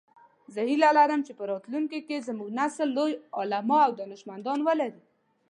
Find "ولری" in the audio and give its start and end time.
4.67-5.01